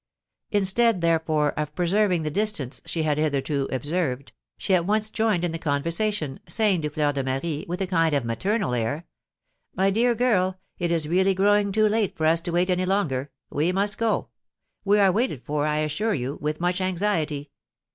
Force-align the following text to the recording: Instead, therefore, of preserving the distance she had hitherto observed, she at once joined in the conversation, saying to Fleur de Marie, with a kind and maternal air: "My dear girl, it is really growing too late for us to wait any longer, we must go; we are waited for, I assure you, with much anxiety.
Instead, 0.49 1.01
therefore, 1.01 1.51
of 1.51 1.75
preserving 1.75 2.23
the 2.23 2.31
distance 2.31 2.81
she 2.85 3.03
had 3.03 3.19
hitherto 3.19 3.69
observed, 3.71 4.31
she 4.57 4.73
at 4.73 4.87
once 4.87 5.11
joined 5.11 5.43
in 5.45 5.51
the 5.51 5.59
conversation, 5.59 6.39
saying 6.49 6.81
to 6.81 6.89
Fleur 6.89 7.11
de 7.13 7.23
Marie, 7.23 7.65
with 7.67 7.81
a 7.81 7.85
kind 7.85 8.15
and 8.15 8.25
maternal 8.25 8.73
air: 8.73 9.05
"My 9.75 9.91
dear 9.91 10.15
girl, 10.15 10.59
it 10.79 10.91
is 10.91 11.07
really 11.07 11.35
growing 11.35 11.71
too 11.71 11.87
late 11.87 12.17
for 12.17 12.25
us 12.25 12.41
to 12.41 12.51
wait 12.51 12.71
any 12.71 12.87
longer, 12.87 13.29
we 13.51 13.71
must 13.71 13.99
go; 13.99 14.29
we 14.83 14.99
are 14.99 15.11
waited 15.11 15.43
for, 15.43 15.67
I 15.67 15.77
assure 15.81 16.15
you, 16.15 16.39
with 16.41 16.59
much 16.59 16.81
anxiety. 16.81 17.51